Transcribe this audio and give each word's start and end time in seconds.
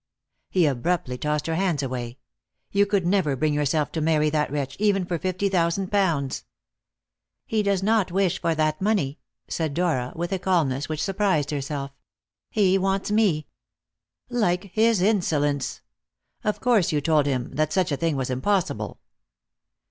He 0.49 0.65
abruptly 0.65 1.15
tossed 1.19 1.45
her 1.45 1.53
hands 1.53 1.83
away. 1.83 2.17
"You 2.71 2.87
could 2.87 3.05
never 3.05 3.35
bring 3.35 3.53
yourself 3.53 3.91
to 3.91 4.01
marry 4.01 4.31
that 4.31 4.49
wretch, 4.51 4.75
even 4.79 5.05
for 5.05 5.19
fifty 5.19 5.47
thousand 5.47 5.91
pounds." 5.91 6.43
"He 7.45 7.61
does 7.61 7.83
not 7.83 8.11
wish 8.11 8.41
for 8.41 8.55
that 8.55 8.81
money," 8.81 9.19
said 9.47 9.75
Dora, 9.75 10.11
with 10.15 10.31
a 10.31 10.39
calmness 10.39 10.89
which 10.89 11.03
surprised 11.03 11.51
herself; 11.51 11.91
"he 12.49 12.79
wants 12.79 13.11
me." 13.11 13.45
"Like 14.27 14.71
his 14.73 15.03
insolence! 15.03 15.81
Of 16.43 16.61
course 16.61 16.91
you 16.91 16.99
told 16.99 17.27
him 17.27 17.51
that 17.51 17.71
such 17.71 17.91
a 17.91 17.95
thing 17.97 18.15
was 18.15 18.31
impossible!" 18.31 19.01